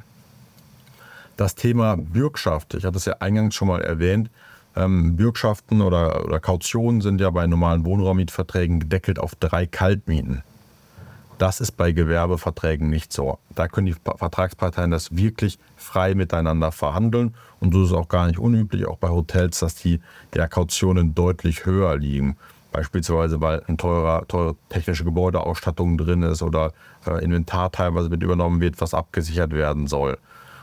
Das 1.41 1.55
Thema 1.55 1.97
Bürgschaft, 1.97 2.75
ich 2.75 2.85
hatte 2.85 2.99
es 2.99 3.07
ja 3.07 3.15
eingangs 3.21 3.55
schon 3.55 3.69
mal 3.69 3.81
erwähnt, 3.81 4.29
ähm, 4.77 5.17
Bürgschaften 5.17 5.81
oder, 5.81 6.27
oder 6.27 6.39
Kautionen 6.39 7.01
sind 7.01 7.19
ja 7.19 7.31
bei 7.31 7.47
normalen 7.47 7.87
Wohnraummietverträgen 7.87 8.79
gedeckelt 8.81 9.19
auf 9.19 9.37
drei 9.37 9.65
Kaltmieten. 9.65 10.43
Das 11.39 11.63
ist 11.63 11.79
bei 11.79 11.93
Gewerbeverträgen 11.93 12.91
nicht 12.91 13.11
so. 13.11 13.39
Da 13.55 13.69
können 13.69 13.87
die 13.87 13.95
Vertragsparteien 13.95 14.91
das 14.91 15.17
wirklich 15.17 15.59
frei 15.77 16.15
miteinander 16.15 16.73
verhandeln. 16.73 17.35
Und 17.59 17.73
so 17.73 17.85
ist 17.85 17.89
es 17.89 17.97
auch 17.97 18.11
gar 18.11 18.27
nicht 18.27 18.39
unüblich, 18.39 18.87
auch 18.87 18.99
bei 18.99 19.09
Hotels, 19.09 19.61
dass 19.61 19.77
die 19.77 20.03
ja, 20.35 20.47
Kautionen 20.47 21.15
deutlich 21.15 21.65
höher 21.65 21.97
liegen. 21.97 22.37
Beispielsweise, 22.71 23.41
weil 23.41 23.63
eine 23.67 23.79
teure, 23.79 24.27
teure 24.29 24.57
technische 24.69 25.05
Gebäudeausstattung 25.05 25.97
drin 25.97 26.23
ist 26.23 26.43
oder 26.43 26.75
äh, 27.07 27.25
Inventar 27.25 27.73
teilweise 27.73 28.11
mit 28.11 28.23
übernommen 28.23 28.61
wird, 28.61 28.79
was 28.83 28.93
abgesichert 28.93 29.53
werden 29.53 29.87
soll. 29.87 30.19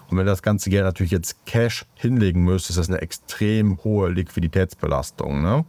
Und 0.10 0.18
wenn 0.18 0.26
das 0.26 0.42
ganze 0.42 0.70
Geld 0.70 0.86
natürlich 0.86 1.12
jetzt 1.12 1.46
Cash 1.46 1.86
hinlegen 1.96 2.44
müsste, 2.44 2.72
ist 2.72 2.78
das 2.78 2.90
eine 2.90 3.02
extrem 3.02 3.84
hohe 3.84 4.10
Liquiditätsbelastung. 4.10 5.42
Ne? 5.42 5.66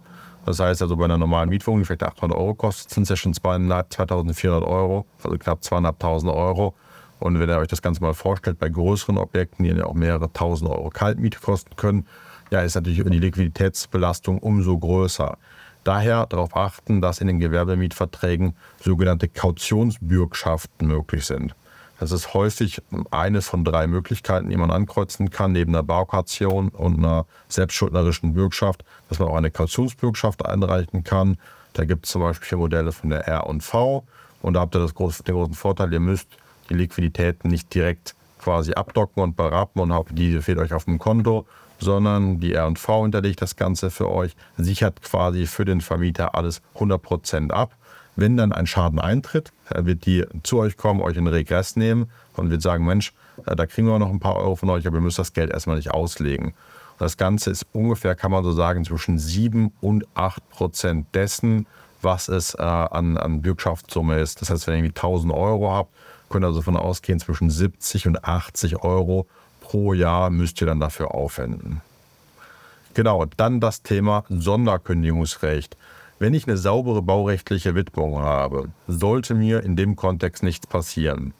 Das 0.47 0.61
heißt 0.61 0.81
also 0.81 0.97
bei 0.97 1.05
einer 1.05 1.19
normalen 1.19 1.49
Mietwohnung, 1.49 1.81
die 1.81 1.87
vielleicht 1.87 2.05
800 2.05 2.39
Euro 2.39 2.55
kostet, 2.55 2.91
sind 2.91 3.03
es 3.03 3.09
ja 3.09 3.17
schon 3.17 3.35
2400 3.35 4.63
Euro, 4.63 5.07
also 5.23 5.37
knapp 5.37 5.61
2.500 5.61 6.35
Euro. 6.35 6.75
Und 7.19 7.41
wenn 7.41 7.49
ihr 7.49 7.59
euch 7.59 7.69
das 7.69 7.83
Ganze 7.83 8.01
mal 8.01 8.15
vorstellt, 8.15 8.59
bei 8.59 8.69
größeren 8.69 9.19
Objekten, 9.19 9.65
die 9.65 9.71
ja 9.71 9.85
auch 9.85 9.95
mehrere 9.95 10.33
tausend 10.33 10.71
Euro 10.71 10.91
Kaltmiete 10.91 11.41
kosten 11.41 11.75
können, 11.77 12.07
ja, 12.51 12.61
ist 12.61 12.77
natürlich 12.77 13.03
die 13.03 13.19
Liquiditätsbelastung 13.19 14.39
umso 14.39 14.79
größer. 14.79 15.37
Daher 15.85 16.27
darauf 16.27 16.57
achten, 16.57 17.01
dass 17.01 17.21
in 17.21 17.27
den 17.27 17.41
Gewerbemietverträgen 17.41 18.55
sogenannte 18.81 19.29
Kautionsbürgschaften 19.29 20.87
möglich 20.87 21.25
sind. 21.25 21.55
Das 22.01 22.13
ist 22.13 22.33
häufig 22.33 22.81
eine 23.11 23.43
von 23.43 23.65
drei 23.65 23.87
Möglichkeiten, 23.87 24.51
die 24.51 24.57
man 24.57 24.71
ankreuzen 24.71 25.31
kann, 25.31 25.53
neben 25.53 25.75
einer 25.75 25.83
Baukation 25.83 26.69
und 26.69 26.99
einer 26.99 27.27
selbstschuldnerischen 27.49 28.35
Bürgschaft, 28.35 28.85
dass 29.09 29.19
man 29.19 29.29
auch 29.29 29.37
eine 29.37 29.51
Kautionsbürgschaft 29.51 30.47
einreichen 30.47 31.03
kann. 31.03 31.39
Da 31.73 31.85
gibt 31.85 32.07
es 32.07 32.13
zum 32.13 32.23
Beispiel 32.23 32.59
Modelle 32.59 32.93
von 32.93 33.11
der 33.11 33.27
R 33.27 33.47
und 33.47 33.63
V. 33.63 34.05
Und 34.43 34.55
da 34.55 34.61
habt 34.61 34.77
ihr 34.77 34.81
das 34.81 34.95
große, 34.95 35.25
den 35.25 35.35
großen 35.35 35.55
Vorteil, 35.55 35.93
ihr 35.93 36.01
müsst 36.01 36.29
die 36.71 36.75
Liquiditäten 36.75 37.51
nicht 37.51 37.75
direkt 37.75 38.15
quasi 38.39 38.73
abdocken 38.75 39.23
und 39.23 39.37
berappen 39.37 39.83
und 39.83 39.93
habt 39.93 40.17
die 40.17 40.41
fehlt 40.41 40.59
euch 40.59 40.73
auf 40.73 40.85
dem 40.85 41.01
Konto, 41.01 41.47
sondern 41.81 42.39
die 42.39 42.53
R&V 42.53 43.03
hinterlegt 43.03 43.43
das 43.43 43.57
Ganze 43.57 43.91
für 43.91 44.09
euch, 44.09 44.37
sichert 44.57 45.03
quasi 45.03 45.47
für 45.47 45.65
den 45.65 45.81
Vermieter 45.81 46.37
alles 46.37 46.63
100% 46.77 47.51
ab 47.51 47.73
wenn 48.19 48.37
dann 48.37 48.53
ein 48.53 48.67
Schaden 48.67 48.99
eintritt, 48.99 49.53
wird 49.73 50.05
die 50.05 50.25
zu 50.43 50.59
euch 50.59 50.77
kommen, 50.77 51.01
euch 51.01 51.17
in 51.17 51.29
Regress 51.29 51.77
nehmen 51.77 52.11
und 52.35 52.51
wird 52.51 52.63
sagen, 52.63 52.85
Mensch, 52.85 53.13
äh, 53.47 53.55
da 53.55 53.65
kriegen 53.67 53.87
wir 53.87 53.99
noch 53.99 54.11
ein 54.11 54.19
paar 54.19 54.37
Euro 54.37 54.57
von 54.57 54.71
euch, 54.71 54.87
aber 54.87 54.97
ihr 54.97 55.03
müsst 55.03 55.21
das 55.21 55.33
Geld 55.33 55.51
erstmal 55.51 55.77
nicht 55.77 55.93
auslegen. 55.93 56.47
Und 56.47 57.01
das 57.01 57.17
Ganze 57.17 57.51
ist 57.51 57.65
ungefähr, 57.73 58.17
kann 58.17 58.33
man 58.33 58.43
so 58.43 58.51
sagen, 58.51 58.85
zwischen 58.85 59.19
7 59.19 59.73
und 59.81 60.05
8 60.15 60.49
Prozent 60.51 61.07
dessen, 61.15 61.67
was 62.03 62.29
es 62.29 62.55
äh, 62.55 62.63
an, 62.63 63.17
an 63.17 63.41
Bürgschaftssumme 63.41 64.19
ist. 64.19 64.41
Das 64.41 64.51
heißt, 64.51 64.67
wenn 64.67 64.75
ihr 64.75 64.79
irgendwie 64.79 64.99
1000 64.99 65.33
Euro 65.33 65.73
habt, 65.73 65.95
könnt 66.29 66.45
ihr 66.45 66.49
also 66.49 66.59
davon 66.59 66.77
ausgehen, 66.77 67.21
zwischen 67.21 67.51
70 67.51 68.09
und 68.09 68.25
80 68.25 68.83
Euro 68.83 69.27
pro 69.61 69.93
Jahr 69.93 70.31
müsst 70.31 70.61
ihr 70.61 70.67
dann 70.67 70.81
dafür 70.81 71.15
aufwenden. 71.15 71.83
Genau, 72.95 73.27
dann 73.37 73.61
das 73.61 73.83
Thema 73.83 74.25
Sonderkündigungsrecht. 74.29 75.77
Wenn 76.21 76.35
ich 76.35 76.49
eine 76.49 76.57
saubere 76.57 77.01
baurechtliche 77.01 77.77
Widmung 77.77 78.19
habe, 78.19 78.71
sollte 78.89 79.35
mir 79.35 79.63
in 79.63 79.77
dem 79.77 79.95
Kontext 79.95 80.43
nichts 80.43 80.67
passieren. 80.67 81.33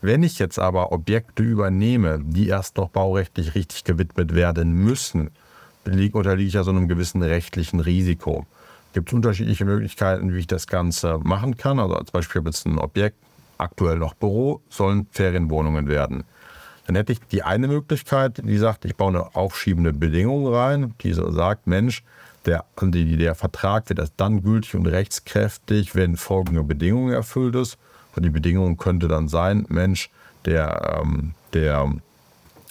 Wenn 0.00 0.24
ich 0.24 0.40
jetzt 0.40 0.58
aber 0.58 0.90
Objekte 0.90 1.44
übernehme, 1.44 2.20
die 2.20 2.48
erst 2.48 2.76
noch 2.76 2.88
baurechtlich 2.88 3.54
richtig 3.54 3.84
gewidmet 3.84 4.34
werden 4.34 4.72
müssen, 4.72 5.30
unterliege 5.84 6.42
ich 6.42 6.54
ja 6.54 6.64
so 6.64 6.72
einem 6.72 6.88
gewissen 6.88 7.22
rechtlichen 7.22 7.78
Risiko. 7.78 8.44
Es 8.88 8.94
gibt 8.94 9.12
unterschiedliche 9.12 9.64
Möglichkeiten, 9.64 10.34
wie 10.34 10.38
ich 10.38 10.46
das 10.48 10.66
Ganze 10.66 11.20
machen 11.22 11.56
kann. 11.56 11.78
Also 11.78 11.94
als 11.94 12.10
Beispiel 12.10 12.40
habe 12.40 12.50
ich 12.50 12.64
ein 12.66 12.78
Objekt, 12.78 13.16
aktuell 13.56 13.98
noch 13.98 14.14
Büro, 14.14 14.60
sollen 14.68 15.06
Ferienwohnungen 15.12 15.86
werden. 15.86 16.24
Dann 16.86 16.96
hätte 16.96 17.12
ich 17.12 17.20
die 17.20 17.44
eine 17.44 17.68
Möglichkeit, 17.68 18.42
die 18.44 18.58
sagt, 18.58 18.84
ich 18.84 18.96
baue 18.96 19.10
eine 19.10 19.36
aufschiebende 19.36 19.92
Bedingung 19.92 20.52
rein, 20.52 20.94
die 21.02 21.12
so 21.12 21.30
sagt, 21.30 21.66
Mensch, 21.66 22.02
der, 22.46 22.64
der 22.80 23.34
Vertrag 23.34 23.88
wird 23.88 23.98
erst 23.98 24.14
dann 24.16 24.42
gültig 24.42 24.74
und 24.74 24.86
rechtskräftig, 24.86 25.94
wenn 25.94 26.16
folgende 26.16 26.62
Bedingungen 26.62 27.14
erfüllt 27.14 27.54
ist. 27.54 27.78
Und 28.16 28.24
die 28.24 28.30
Bedingung 28.30 28.76
könnte 28.76 29.08
dann 29.08 29.28
sein, 29.28 29.66
Mensch, 29.68 30.10
der, 30.44 31.00
ähm, 31.02 31.32
der, 31.52 31.92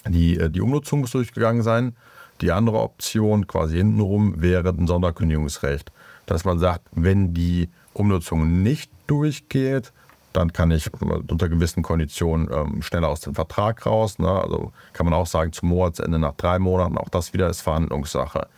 die, 0.06 0.38
äh, 0.38 0.50
die 0.50 0.60
Umnutzung 0.60 1.00
muss 1.00 1.10
durchgegangen 1.10 1.62
sein. 1.62 1.96
Die 2.40 2.50
andere 2.52 2.80
Option, 2.80 3.46
quasi 3.46 3.76
hintenrum, 3.76 4.40
wäre 4.40 4.70
ein 4.70 4.86
Sonderkündigungsrecht. 4.86 5.92
Dass 6.26 6.44
man 6.44 6.58
sagt, 6.58 6.86
wenn 6.92 7.34
die 7.34 7.68
Umnutzung 7.92 8.62
nicht 8.62 8.90
durchgeht, 9.06 9.92
dann 10.32 10.52
kann 10.52 10.70
ich 10.72 10.90
unter 11.02 11.48
gewissen 11.48 11.82
Konditionen 11.82 12.48
ähm, 12.52 12.82
schneller 12.82 13.08
aus 13.08 13.20
dem 13.20 13.34
Vertrag 13.34 13.86
raus. 13.86 14.18
Ne? 14.18 14.28
Also 14.28 14.72
kann 14.92 15.06
man 15.06 15.14
auch 15.14 15.26
sagen, 15.26 15.52
zum 15.52 15.68
Monatsende 15.68 16.18
nach 16.18 16.34
drei 16.34 16.58
Monaten, 16.58 16.98
auch 16.98 17.08
das 17.08 17.32
wieder 17.32 17.48
ist 17.48 17.60
Verhandlungssache. 17.60 18.48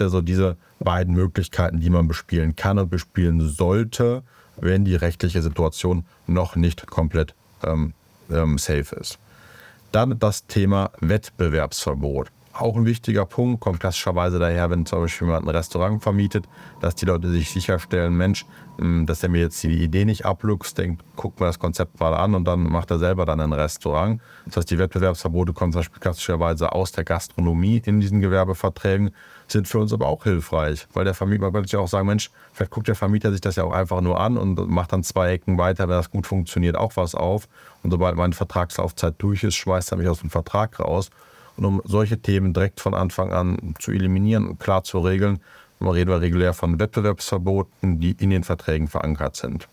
Ihr 0.00 0.08
so 0.08 0.20
diese 0.20 0.56
beiden 0.78 1.14
Möglichkeiten, 1.14 1.80
die 1.80 1.90
man 1.90 2.08
bespielen 2.08 2.56
kann 2.56 2.78
und 2.78 2.90
bespielen 2.90 3.48
sollte, 3.48 4.22
wenn 4.56 4.84
die 4.84 4.96
rechtliche 4.96 5.42
Situation 5.42 6.04
noch 6.26 6.56
nicht 6.56 6.86
komplett 6.86 7.34
ähm, 7.62 7.94
ähm, 8.30 8.58
safe 8.58 8.96
ist. 8.96 9.18
Dann 9.92 10.18
das 10.18 10.46
Thema 10.46 10.90
Wettbewerbsverbot. 11.00 12.30
Auch 12.60 12.76
ein 12.76 12.84
wichtiger 12.84 13.24
Punkt, 13.24 13.60
kommt 13.60 13.80
klassischerweise 13.80 14.38
daher, 14.38 14.68
wenn 14.68 14.84
zum 14.84 15.00
Beispiel 15.00 15.26
jemand 15.26 15.46
ein 15.46 15.48
Restaurant 15.48 16.02
vermietet, 16.02 16.46
dass 16.80 16.94
die 16.94 17.06
Leute 17.06 17.30
sich 17.30 17.50
sicherstellen, 17.50 18.14
Mensch, 18.14 18.44
hm, 18.76 19.06
dass 19.06 19.22
er 19.22 19.30
mir 19.30 19.40
jetzt 19.40 19.62
die 19.62 19.82
Idee 19.82 20.04
nicht 20.04 20.26
abluchst, 20.26 20.76
denkt, 20.76 21.02
guckt 21.16 21.40
mir 21.40 21.46
das 21.46 21.58
Konzept 21.58 21.98
mal 22.00 22.12
an 22.12 22.34
und 22.34 22.44
dann 22.44 22.64
macht 22.64 22.90
er 22.90 22.98
selber 22.98 23.24
dann 23.24 23.40
ein 23.40 23.54
Restaurant. 23.54 24.20
Das 24.44 24.58
heißt, 24.58 24.70
die 24.70 24.76
Wettbewerbsverbote 24.76 25.54
kommen 25.54 25.72
zum 25.72 25.78
Beispiel 25.78 26.00
klassischerweise 26.00 26.72
aus 26.72 26.92
der 26.92 27.04
Gastronomie 27.04 27.80
in 27.82 27.98
diesen 27.98 28.20
Gewerbeverträgen, 28.20 29.12
sind 29.48 29.66
für 29.66 29.78
uns 29.78 29.94
aber 29.94 30.08
auch 30.08 30.24
hilfreich, 30.24 30.86
weil 30.92 31.06
der 31.06 31.14
Vermieter, 31.14 31.44
man 31.44 31.54
könnte 31.54 31.70
sich 31.70 31.78
auch 31.78 31.88
sagen, 31.88 32.08
Mensch, 32.08 32.30
vielleicht 32.52 32.72
guckt 32.72 32.88
der 32.88 32.94
Vermieter 32.94 33.32
sich 33.32 33.40
das 33.40 33.56
ja 33.56 33.64
auch 33.64 33.72
einfach 33.72 34.02
nur 34.02 34.20
an 34.20 34.36
und 34.36 34.68
macht 34.68 34.92
dann 34.92 35.02
zwei 35.02 35.32
Ecken 35.32 35.56
weiter, 35.56 35.88
wenn 35.88 35.96
das 35.96 36.10
gut 36.10 36.26
funktioniert, 36.26 36.76
auch 36.76 36.94
was 36.96 37.14
auf. 37.14 37.48
Und 37.82 37.90
sobald 37.90 38.16
meine 38.16 38.34
Vertragslaufzeit 38.34 39.14
durch 39.16 39.44
ist, 39.44 39.54
schmeißt 39.54 39.92
er 39.92 39.96
mich 39.96 40.08
aus 40.08 40.20
dem 40.20 40.28
Vertrag 40.28 40.78
raus. 40.78 41.08
Und 41.60 41.66
um 41.66 41.82
solche 41.84 42.18
Themen 42.18 42.54
direkt 42.54 42.80
von 42.80 42.94
Anfang 42.94 43.34
an 43.34 43.74
zu 43.78 43.90
eliminieren 43.90 44.48
und 44.48 44.58
klar 44.58 44.82
zu 44.82 44.98
regeln, 44.98 45.40
reden 45.82 46.10
wir 46.10 46.22
regulär 46.22 46.54
von 46.54 46.80
Wettbewerbsverboten, 46.80 48.00
die 48.00 48.12
in 48.12 48.30
den 48.30 48.44
Verträgen 48.44 48.88
verankert 48.88 49.36
sind. 49.36 49.68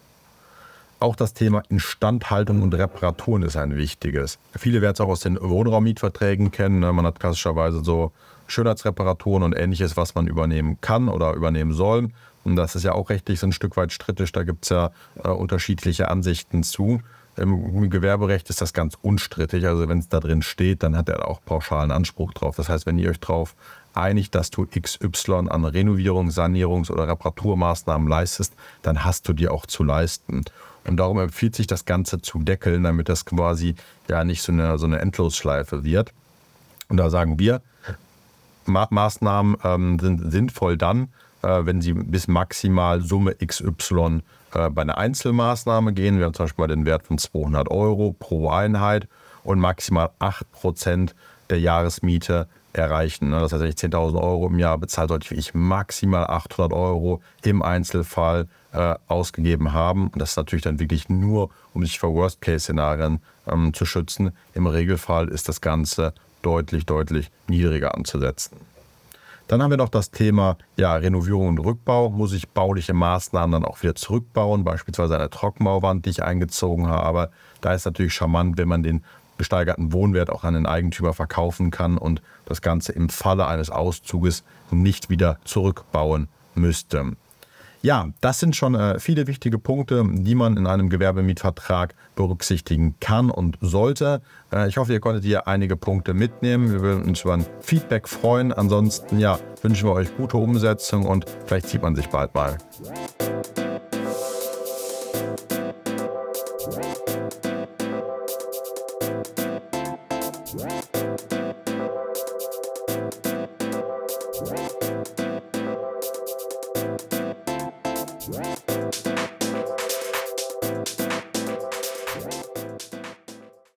Auch 1.00 1.16
das 1.16 1.34
Thema 1.34 1.64
Instandhaltung 1.70 2.62
und 2.62 2.74
Reparaturen 2.74 3.44
ist 3.44 3.56
ein 3.56 3.78
wichtiges. 3.78 4.38
Viele 4.58 4.82
werden 4.82 4.96
es 4.96 5.00
auch 5.00 5.08
aus 5.08 5.22
den 5.22 5.40
Wohnraummietverträgen 5.40 6.52
kennen. 6.52 6.80
Ne? 6.80 6.92
Man 6.92 7.06
hat 7.06 7.22
klassischerweise 7.22 7.82
so 7.84 8.12
Schönheitsreparaturen 8.48 9.44
und 9.44 9.54
ähnliches, 9.54 9.96
was 9.96 10.14
man 10.14 10.28
übernehmen 10.28 10.82
kann 10.82 11.08
oder 11.08 11.34
übernehmen 11.36 11.72
soll. 11.72 12.10
Und 12.44 12.58
das 12.58 12.76
ist 12.76 12.84
ja 12.84 12.94
auch 12.94 13.10
rechtlich 13.10 13.40
so 13.40 13.48
ein 13.48 13.54
Stück 13.54 13.78
weit 13.78 13.94
strittig. 13.94 14.32
Da 14.34 14.44
gibt 14.44 14.66
es 14.66 14.70
ja 14.70 14.92
äh, 15.24 15.30
unterschiedliche 15.30 16.10
Ansichten 16.10 16.64
zu. 16.64 17.00
Im 17.38 17.90
Gewerberecht 17.90 18.50
ist 18.50 18.62
das 18.62 18.74
ganz 18.74 18.98
unstrittig. 19.02 19.66
Also 19.68 19.88
wenn 19.88 20.00
es 20.00 20.10
da 20.10 20.20
drin 20.20 20.42
steht, 20.42 20.84
dann 20.84 20.98
hat 20.98 21.08
er 21.08 21.28
auch 21.28 21.40
pauschalen 21.44 21.92
Anspruch 21.92 22.34
drauf. 22.34 22.56
Das 22.56 22.68
heißt, 22.68 22.86
wenn 22.86 22.98
ihr 22.98 23.10
euch 23.10 23.20
darauf 23.20 23.56
einigt, 23.94 24.36
dass 24.36 24.50
du 24.50 24.66
XY 24.66 25.50
an 25.50 25.66
Renovierung, 25.66 26.30
Sanierungs- 26.30 26.92
oder 26.92 27.08
Reparaturmaßnahmen 27.08 28.08
leistest, 28.08 28.54
dann 28.82 29.04
hast 29.04 29.28
du 29.28 29.34
die 29.34 29.48
auch 29.50 29.66
zu 29.66 29.84
leisten. 29.84 30.46
Und 30.86 30.98
darum 30.98 31.20
empfiehlt 31.20 31.56
sich 31.56 31.68
das 31.68 31.86
Ganze 31.86 32.22
zu 32.22 32.40
deckeln, 32.40 32.84
damit 32.84 33.10
das 33.10 33.26
quasi 33.26 33.76
ja 34.08 34.24
nicht 34.24 34.42
so 34.42 34.52
eine, 34.52 34.78
so 34.78 34.86
eine 34.86 35.00
Endlosschleife 35.00 35.84
wird. 35.84 36.14
Und 36.90 36.98
da 36.98 37.10
sagen 37.10 37.40
wir, 37.40 37.62
Ma 38.66 38.88
Maßnahmen 38.90 39.58
ähm, 39.64 40.00
sind 40.00 40.32
sinnvoll 40.32 40.78
dann, 40.78 41.10
äh, 41.42 41.66
wenn 41.66 41.82
sie 41.82 41.94
bis 41.94 42.28
maximal 42.28 43.02
Summe 43.02 43.36
XY 43.36 44.22
äh, 44.54 44.70
bei 44.70 44.82
einer 44.82 44.98
Einzelmaßnahme 44.98 45.94
gehen. 45.94 46.18
Wir 46.18 46.26
haben 46.26 46.34
zum 46.34 46.46
Beispiel 46.46 46.68
den 46.68 46.86
Wert 46.86 47.04
von 47.04 47.18
200 47.18 47.70
Euro 47.70 48.16
pro 48.18 48.50
Einheit 48.50 49.08
und 49.44 49.60
maximal 49.60 50.10
8% 50.20 51.12
der 51.50 51.60
Jahresmiete 51.60 52.48
erreichen. 52.74 53.32
Das 53.32 53.52
heißt, 53.52 53.62
wenn 53.62 53.70
ich 53.70 53.76
10.000 53.76 54.22
Euro 54.22 54.48
im 54.48 54.60
Jahr 54.60 54.78
bezahle, 54.78 55.08
sollte 55.08 55.36
ich 55.36 55.54
maximal 55.54 56.28
800 56.28 56.74
Euro 56.74 57.22
im 57.44 57.62
Einzelfall 57.62 58.48
äh, 58.74 58.96
ausgegeben 59.08 59.74
haben. 59.74 60.10
Und 60.10 60.22
das 60.22 60.32
ist 60.32 60.38
natürlich 60.38 60.64
dann 60.64 60.80
wirklich 60.80 61.10
nur, 61.10 61.50
um 61.74 61.84
sich 61.84 62.00
vor 62.00 62.14
Worst-Case-Szenarien 62.14 63.20
ähm, 63.48 63.74
zu 63.74 63.86
schützen. 63.86 64.32
Im 64.54 64.68
Regelfall 64.68 65.30
ist 65.30 65.50
das 65.50 65.62
Ganze 65.62 66.14
deutlich, 66.42 66.86
deutlich 66.86 67.32
niedriger 67.48 67.96
anzusetzen. 67.96 68.58
Dann 69.48 69.64
haben 69.64 69.70
wir 69.70 69.78
noch 69.78 69.90
das 69.90 70.12
Thema 70.12 70.58
ja, 70.76 70.96
Renovierung 70.96 71.48
und 71.48 71.60
Rückbau. 71.60 72.10
Muss 72.10 72.34
ich 72.34 72.50
bauliche 72.50 72.94
Maßnahmen 72.94 73.54
dann 73.54 73.66
auch 73.66 73.82
wieder 73.82 73.96
zurückbauen, 73.96 74.66
beispielsweise 74.66 75.16
eine 75.16 75.30
Trockenbauwand, 75.30 76.06
die 76.06 76.10
ich 76.10 76.24
eingezogen 76.24 76.88
habe. 76.88 77.32
Da 77.62 77.74
ist 77.74 77.86
natürlich 77.86 78.14
charmant, 78.14 78.58
wenn 78.58 78.68
man 78.68 78.84
den 78.84 79.04
gesteigerten 79.38 79.94
Wohnwert 79.94 80.30
auch 80.30 80.44
an 80.44 80.56
den 80.56 80.66
Eigentümer 80.66 81.14
verkaufen 81.14 81.72
kann 81.72 81.98
und 81.98 82.22
das 82.46 82.62
Ganze 82.62 82.92
im 82.92 83.08
Falle 83.08 83.48
eines 83.48 83.70
Auszuges 83.70 84.44
nicht 84.72 85.10
wieder 85.10 85.38
zurückbauen 85.46 86.28
müsste. 86.56 87.14
Ja, 87.82 88.10
das 88.22 88.40
sind 88.40 88.56
schon 88.56 88.76
äh, 88.76 89.00
viele 89.00 89.28
wichtige 89.28 89.60
Punkte, 89.60 90.04
die 90.08 90.36
man 90.36 90.58
in 90.58 90.68
einem 90.68 90.90
Gewerbemietvertrag 90.90 91.96
berücksichtigen 92.16 92.96
kann 93.00 93.30
und 93.30 93.58
sollte. 93.62 94.22
Äh, 94.52 94.68
ich 94.68 94.78
hoffe, 94.78 94.94
ihr 94.94 95.00
konntet 95.00 95.24
hier 95.24 95.48
einige 95.48 95.78
Punkte 95.78 96.14
mitnehmen. 96.14 96.72
Wir 96.72 96.82
würden 96.82 97.04
uns 97.04 97.22
über 97.22 97.34
ein 97.34 97.46
Feedback 97.62 98.08
freuen. 98.08 98.52
Ansonsten 98.52 99.20
ja, 99.20 99.40
wünschen 99.62 99.88
wir 99.88 99.94
euch 99.94 100.16
gute 100.18 100.38
Umsetzung 100.38 101.06
und 101.06 101.26
vielleicht 101.46 101.68
sieht 101.70 101.82
man 101.82 101.96
sich 101.96 102.08
bald 102.08 102.34
mal. 102.34 102.58